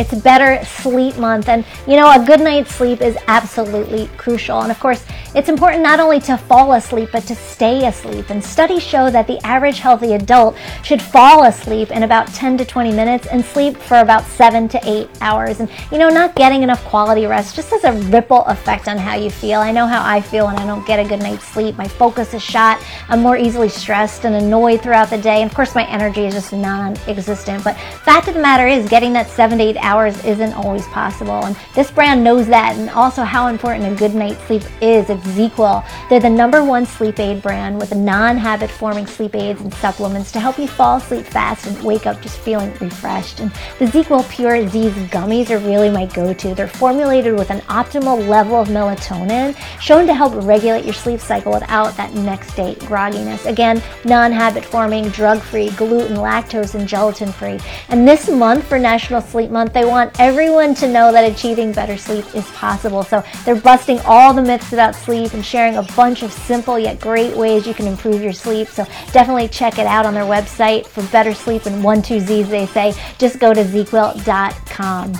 It's 0.00 0.14
better 0.14 0.64
sleep 0.64 1.18
month. 1.18 1.50
And 1.50 1.64
you 1.86 1.96
know, 1.96 2.10
a 2.10 2.24
good 2.24 2.40
night's 2.40 2.74
sleep 2.74 3.02
is 3.02 3.18
absolutely 3.26 4.08
crucial. 4.16 4.62
And 4.62 4.72
of 4.72 4.80
course, 4.80 5.04
it's 5.34 5.48
important 5.48 5.82
not 5.82 6.00
only 6.00 6.18
to 6.20 6.36
fall 6.36 6.72
asleep, 6.72 7.10
but 7.12 7.24
to 7.24 7.34
stay 7.34 7.86
asleep. 7.86 8.30
And 8.30 8.42
studies 8.42 8.82
show 8.82 9.10
that 9.10 9.26
the 9.26 9.38
average 9.46 9.78
healthy 9.78 10.14
adult 10.14 10.56
should 10.82 11.00
fall 11.00 11.44
asleep 11.44 11.90
in 11.90 12.02
about 12.02 12.26
10 12.28 12.58
to 12.58 12.64
20 12.64 12.92
minutes 12.92 13.26
and 13.28 13.44
sleep 13.44 13.76
for 13.76 13.98
about 13.98 14.24
seven 14.24 14.68
to 14.68 14.80
eight 14.84 15.08
hours. 15.20 15.60
And 15.60 15.68
you 15.92 15.98
know, 15.98 16.08
not 16.08 16.34
getting 16.34 16.62
enough 16.62 16.84
quality 16.84 17.26
rest 17.26 17.54
just 17.54 17.70
has 17.70 17.84
a 17.84 17.92
ripple 18.10 18.44
effect 18.46 18.88
on 18.88 18.98
how 18.98 19.14
you 19.14 19.30
feel. 19.30 19.60
I 19.60 19.70
know 19.70 19.86
how 19.86 20.04
I 20.04 20.20
feel 20.20 20.46
when 20.46 20.56
I 20.56 20.66
don't 20.66 20.86
get 20.86 20.98
a 20.98 21.08
good 21.08 21.20
night's 21.20 21.46
sleep. 21.46 21.76
My 21.76 21.86
focus 21.86 22.34
is 22.34 22.42
shot. 22.42 22.82
I'm 23.08 23.20
more 23.20 23.36
easily 23.36 23.68
stressed 23.68 24.24
and 24.24 24.34
annoyed 24.34 24.82
throughout 24.82 25.10
the 25.10 25.18
day. 25.18 25.42
And 25.42 25.50
of 25.50 25.54
course, 25.54 25.74
my 25.74 25.86
energy 25.86 26.24
is 26.26 26.34
just 26.34 26.52
non 26.52 26.96
existent. 27.06 27.62
But 27.62 27.76
fact 28.04 28.26
of 28.26 28.34
the 28.34 28.40
matter 28.40 28.66
is, 28.66 28.88
getting 28.88 29.12
that 29.12 29.28
seven 29.28 29.58
to 29.58 29.64
eight 29.64 29.76
hours 29.76 30.24
isn't 30.24 30.54
always 30.54 30.86
possible. 30.88 31.44
And 31.44 31.56
this 31.74 31.90
brand 31.90 32.24
knows 32.24 32.46
that 32.48 32.76
and 32.76 32.90
also 32.90 33.22
how 33.22 33.46
important 33.46 33.92
a 33.92 33.96
good 33.96 34.14
night's 34.14 34.42
sleep 34.44 34.62
is. 34.80 35.08
It's 35.20 35.36
ZzzQuil. 35.36 36.08
They're 36.08 36.20
the 36.20 36.30
number 36.30 36.64
one 36.64 36.86
sleep 36.86 37.18
aid 37.18 37.42
brand 37.42 37.78
with 37.78 37.94
non 37.94 38.36
habit 38.36 38.70
forming 38.70 39.06
sleep 39.06 39.34
aids 39.34 39.60
and 39.60 39.72
supplements 39.74 40.32
to 40.32 40.40
help 40.40 40.58
you 40.58 40.66
fall 40.66 40.96
asleep 40.96 41.26
fast 41.26 41.66
and 41.66 41.82
wake 41.82 42.06
up 42.06 42.20
just 42.22 42.38
feeling 42.38 42.72
refreshed. 42.80 43.40
And 43.40 43.50
the 43.78 43.86
ZzzQuil 43.86 44.28
Pure 44.30 44.68
Z's 44.68 44.92
gummies 45.10 45.50
are 45.50 45.58
really 45.58 45.90
my 45.90 46.06
go 46.06 46.32
to. 46.32 46.54
They're 46.54 46.68
formulated 46.68 47.34
with 47.34 47.50
an 47.50 47.60
optimal 47.62 48.26
level 48.28 48.56
of 48.56 48.68
melatonin, 48.68 49.56
shown 49.80 50.06
to 50.06 50.14
help 50.14 50.32
regulate 50.44 50.84
your 50.84 50.94
sleep 50.94 51.20
cycle 51.20 51.52
without 51.52 51.96
that 51.96 52.14
next 52.14 52.54
day 52.54 52.74
grogginess. 52.76 53.46
Again, 53.46 53.82
non 54.04 54.32
habit 54.32 54.64
forming, 54.64 55.08
drug 55.10 55.40
free, 55.40 55.70
gluten, 55.70 56.16
lactose, 56.16 56.74
and 56.74 56.88
gelatin 56.88 57.32
free. 57.32 57.58
And 57.88 58.08
this 58.08 58.28
month 58.28 58.64
for 58.64 58.78
National 58.78 59.20
Sleep 59.20 59.50
Month, 59.50 59.72
they 59.72 59.84
want 59.84 60.18
everyone 60.18 60.74
to 60.76 60.88
know 60.88 61.12
that 61.12 61.30
achieving 61.30 61.72
better 61.72 61.96
sleep 61.96 62.24
is 62.34 62.48
possible. 62.52 63.02
So 63.02 63.22
they're 63.44 63.54
busting 63.60 64.00
all 64.00 64.32
the 64.32 64.42
myths 64.42 64.72
about 64.72 64.94
sleep 64.94 65.09
and 65.10 65.44
sharing 65.44 65.76
a 65.76 65.82
bunch 65.82 66.22
of 66.22 66.32
simple 66.32 66.78
yet 66.78 67.00
great 67.00 67.36
ways 67.36 67.66
you 67.66 67.74
can 67.74 67.86
improve 67.86 68.22
your 68.22 68.32
sleep. 68.32 68.68
So 68.68 68.84
definitely 69.12 69.48
check 69.48 69.78
it 69.78 69.86
out 69.86 70.06
on 70.06 70.14
their 70.14 70.24
website 70.24 70.86
for 70.86 71.02
better 71.08 71.34
sleep 71.34 71.66
and 71.66 71.82
one, 71.82 72.02
two 72.02 72.20
Z's, 72.20 72.48
they 72.48 72.66
say. 72.66 72.94
Just 73.18 73.38
go 73.38 73.52
to 73.52 73.62
ZzzQuil.com. 73.62 75.12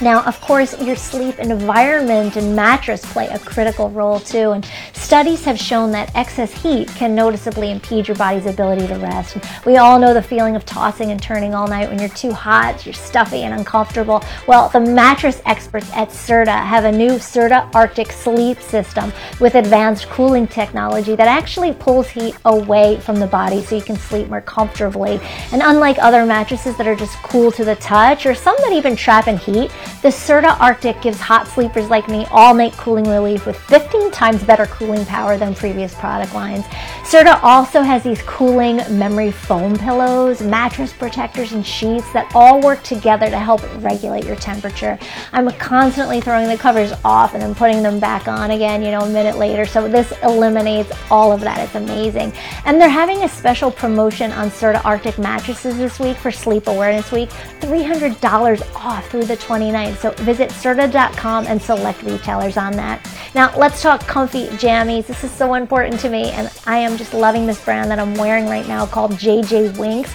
Now, 0.00 0.22
of 0.26 0.40
course, 0.40 0.80
your 0.80 0.94
sleep 0.94 1.40
environment 1.40 2.36
and 2.36 2.54
mattress 2.54 3.04
play 3.12 3.26
a 3.28 3.38
critical 3.38 3.90
role 3.90 4.20
too. 4.20 4.52
And 4.52 4.64
studies 5.08 5.42
have 5.42 5.58
shown 5.58 5.90
that 5.90 6.14
excess 6.14 6.52
heat 6.62 6.86
can 6.88 7.14
noticeably 7.14 7.70
impede 7.70 8.06
your 8.06 8.16
body's 8.18 8.44
ability 8.44 8.86
to 8.86 8.94
rest. 8.96 9.38
We 9.64 9.78
all 9.78 9.98
know 9.98 10.12
the 10.12 10.20
feeling 10.20 10.54
of 10.54 10.66
tossing 10.66 11.12
and 11.12 11.22
turning 11.22 11.54
all 11.54 11.66
night 11.66 11.88
when 11.88 11.98
you're 11.98 12.10
too 12.10 12.30
hot, 12.30 12.84
you're 12.84 12.92
stuffy 12.92 13.44
and 13.44 13.54
uncomfortable. 13.54 14.22
Well, 14.46 14.68
the 14.68 14.80
mattress 14.80 15.40
experts 15.46 15.90
at 15.94 16.10
Serta 16.10 16.62
have 16.62 16.84
a 16.84 16.92
new 16.92 17.12
Serta 17.12 17.74
Arctic 17.74 18.12
sleep 18.12 18.60
system 18.60 19.10
with 19.40 19.54
advanced 19.54 20.10
cooling 20.10 20.46
technology 20.46 21.16
that 21.16 21.26
actually 21.26 21.72
pulls 21.72 22.10
heat 22.10 22.36
away 22.44 23.00
from 23.00 23.18
the 23.18 23.26
body 23.26 23.62
so 23.62 23.76
you 23.76 23.82
can 23.82 23.96
sleep 23.96 24.28
more 24.28 24.42
comfortably. 24.42 25.18
And 25.52 25.62
unlike 25.64 25.96
other 26.00 26.26
mattresses 26.26 26.76
that 26.76 26.86
are 26.86 26.94
just 26.94 27.16
cool 27.22 27.50
to 27.52 27.64
the 27.64 27.76
touch 27.76 28.26
or 28.26 28.34
some 28.34 28.56
that 28.58 28.74
even 28.74 28.94
trap 28.94 29.26
in 29.26 29.38
heat, 29.38 29.70
the 30.02 30.08
Serta 30.08 30.60
Arctic 30.60 31.00
gives 31.00 31.18
hot 31.18 31.48
sleepers 31.48 31.88
like 31.88 32.08
me 32.08 32.26
all 32.30 32.52
night 32.52 32.74
cooling 32.74 33.08
relief 33.08 33.46
with 33.46 33.56
15 33.56 34.10
times 34.10 34.44
better 34.44 34.66
cooling 34.66 34.97
power 35.04 35.36
than 35.36 35.54
previous 35.54 35.94
product 35.94 36.34
lines. 36.34 36.64
Serta 37.04 37.40
also 37.42 37.82
has 37.82 38.02
these 38.02 38.20
cooling 38.22 38.76
memory 38.98 39.30
foam 39.30 39.76
pillows, 39.76 40.42
mattress 40.42 40.92
protectors, 40.92 41.52
and 41.52 41.66
sheets 41.66 42.12
that 42.12 42.30
all 42.34 42.60
work 42.60 42.82
together 42.82 43.30
to 43.30 43.38
help 43.38 43.62
regulate 43.82 44.24
your 44.24 44.36
temperature. 44.36 44.98
I'm 45.32 45.50
constantly 45.52 46.20
throwing 46.20 46.48
the 46.48 46.56
covers 46.56 46.92
off 47.04 47.34
and 47.34 47.42
then 47.42 47.54
putting 47.54 47.82
them 47.82 47.98
back 47.98 48.28
on 48.28 48.50
again, 48.50 48.82
you 48.82 48.90
know, 48.90 49.00
a 49.00 49.08
minute 49.08 49.38
later. 49.38 49.64
So 49.64 49.88
this 49.88 50.12
eliminates 50.22 50.92
all 51.10 51.32
of 51.32 51.40
that. 51.40 51.58
It's 51.60 51.74
amazing. 51.74 52.32
And 52.64 52.80
they're 52.80 52.88
having 52.88 53.22
a 53.24 53.28
special 53.28 53.70
promotion 53.70 54.32
on 54.32 54.50
Serta 54.50 54.84
Arctic 54.84 55.18
mattresses 55.18 55.78
this 55.78 55.98
week 55.98 56.16
for 56.16 56.30
Sleep 56.30 56.66
Awareness 56.66 57.10
Week 57.12 57.30
$300 57.60 58.74
off 58.74 59.08
through 59.10 59.24
the 59.24 59.36
29th. 59.36 59.96
So 59.96 60.10
visit 60.24 60.50
Serta.com 60.50 61.46
and 61.46 61.60
select 61.60 62.02
retailers 62.02 62.56
on 62.56 62.72
that. 62.72 63.04
Now 63.34 63.56
let's 63.56 63.82
talk 63.82 64.00
comfy 64.06 64.46
jammies. 64.48 65.06
This 65.06 65.22
is 65.24 65.30
so 65.30 65.54
important 65.54 66.00
to 66.00 66.08
me 66.08 66.30
and 66.30 66.50
I 66.66 66.78
am 66.78 66.96
just 66.96 67.14
loving 67.14 67.46
this 67.46 67.62
brand 67.64 67.90
that 67.90 67.98
I'm 67.98 68.14
wearing 68.14 68.46
right 68.46 68.66
now 68.66 68.86
called 68.86 69.12
JJ 69.12 69.78
Winks 69.78 70.12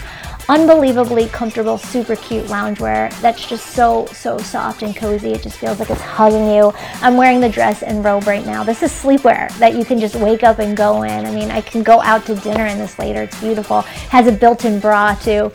unbelievably 0.49 1.27
comfortable, 1.29 1.77
super 1.77 2.15
cute 2.15 2.45
loungewear 2.45 3.09
that's 3.21 3.45
just 3.47 3.67
so, 3.67 4.05
so 4.07 4.37
soft 4.37 4.83
and 4.83 4.95
cozy. 4.95 5.31
It 5.31 5.41
just 5.41 5.57
feels 5.57 5.79
like 5.79 5.89
it's 5.89 6.01
hugging 6.01 6.47
you. 6.47 6.73
I'm 7.01 7.15
wearing 7.15 7.39
the 7.39 7.49
dress 7.49 7.83
and 7.83 8.03
robe 8.03 8.27
right 8.27 8.45
now. 8.45 8.63
This 8.63 8.83
is 8.83 8.91
sleepwear 8.91 9.49
that 9.57 9.75
you 9.75 9.85
can 9.85 9.99
just 9.99 10.15
wake 10.15 10.43
up 10.43 10.59
and 10.59 10.75
go 10.75 11.03
in. 11.03 11.25
I 11.25 11.31
mean, 11.33 11.51
I 11.51 11.61
can 11.61 11.83
go 11.83 12.01
out 12.01 12.25
to 12.25 12.35
dinner 12.35 12.65
in 12.65 12.77
this 12.77 12.99
later. 12.99 13.23
It's 13.23 13.39
beautiful. 13.39 13.81
Has 13.81 14.27
a 14.27 14.31
built-in 14.31 14.79
bra 14.79 15.15
too. 15.15 15.51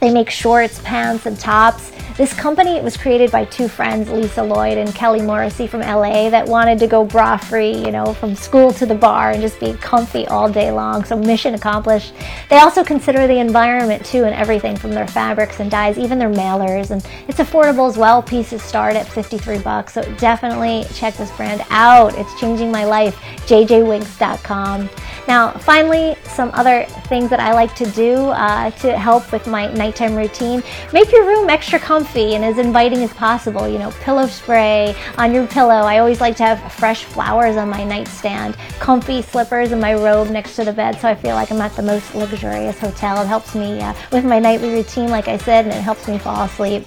They 0.00 0.12
make 0.12 0.30
shorts, 0.30 0.80
pants, 0.82 1.26
and 1.26 1.38
tops. 1.38 1.92
This 2.16 2.34
company 2.34 2.80
was 2.80 2.96
created 2.96 3.30
by 3.30 3.44
two 3.46 3.68
friends, 3.68 4.10
Lisa 4.10 4.42
Lloyd 4.42 4.76
and 4.76 4.94
Kelly 4.94 5.22
Morrissey 5.22 5.66
from 5.66 5.80
LA, 5.80 6.28
that 6.28 6.46
wanted 6.46 6.78
to 6.80 6.86
go 6.86 7.04
bra 7.04 7.36
free, 7.36 7.72
you 7.72 7.90
know, 7.90 8.12
from 8.12 8.34
school 8.34 8.72
to 8.74 8.84
the 8.84 8.94
bar 8.94 9.30
and 9.30 9.40
just 9.40 9.58
be 9.58 9.72
comfy 9.74 10.26
all 10.26 10.50
day 10.50 10.70
long. 10.70 11.04
So, 11.04 11.16
mission 11.16 11.54
accomplished. 11.54 12.12
They 12.48 12.58
also 12.58 12.84
consider 12.84 13.26
the 13.26 13.38
environment 13.38 14.04
too 14.04 14.24
and 14.24 14.34
everything 14.34 14.76
from 14.76 14.90
their 14.90 15.06
fabrics 15.06 15.60
and 15.60 15.70
dyes, 15.70 15.98
even 15.98 16.18
their 16.18 16.30
mailers. 16.30 16.90
And 16.90 17.06
it's 17.28 17.38
affordable 17.38 17.88
as 17.88 17.96
well. 17.96 18.22
Pieces 18.22 18.62
start 18.62 18.96
at 18.96 19.06
53 19.06 19.58
bucks. 19.58 19.94
So, 19.94 20.02
definitely 20.16 20.84
check 20.94 21.14
this 21.14 21.30
brand 21.32 21.64
out. 21.70 22.16
It's 22.18 22.38
changing 22.38 22.70
my 22.70 22.84
life. 22.84 23.16
JJWinks.com. 23.46 24.90
Now, 25.26 25.52
finally, 25.52 26.16
some 26.24 26.50
other 26.54 26.84
things 27.06 27.30
that 27.30 27.40
I 27.40 27.52
like 27.52 27.74
to 27.76 27.86
do 27.92 28.16
uh, 28.16 28.70
to 28.70 28.98
help 28.98 29.30
with 29.32 29.46
my 29.46 29.72
nighttime 29.72 30.16
routine. 30.16 30.62
Make 30.92 31.12
your 31.12 31.24
room 31.24 31.48
extra 31.48 31.78
comfy 32.10 32.34
and 32.34 32.44
as 32.44 32.58
inviting 32.58 33.04
as 33.04 33.12
possible. 33.12 33.68
You 33.68 33.78
know, 33.78 33.92
pillow 34.00 34.26
spray 34.26 34.96
on 35.16 35.32
your 35.32 35.46
pillow. 35.46 35.74
I 35.74 35.98
always 35.98 36.20
like 36.20 36.36
to 36.38 36.42
have 36.42 36.72
fresh 36.72 37.04
flowers 37.04 37.56
on 37.56 37.68
my 37.68 37.84
nightstand, 37.84 38.56
comfy 38.80 39.22
slippers 39.22 39.70
and 39.70 39.80
my 39.80 39.94
robe 39.94 40.28
next 40.28 40.56
to 40.56 40.64
the 40.64 40.72
bed 40.72 41.00
so 41.00 41.08
I 41.08 41.14
feel 41.14 41.36
like 41.36 41.52
I'm 41.52 41.60
at 41.60 41.74
the 41.76 41.82
most 41.82 42.14
luxurious 42.14 42.78
hotel. 42.80 43.22
It 43.22 43.26
helps 43.26 43.54
me 43.54 43.80
uh, 43.80 43.94
with 44.10 44.24
my 44.24 44.40
nightly 44.40 44.70
routine, 44.70 45.10
like 45.10 45.28
I 45.28 45.36
said, 45.36 45.66
and 45.66 45.74
it 45.74 45.82
helps 45.82 46.08
me 46.08 46.18
fall 46.18 46.42
asleep. 46.44 46.84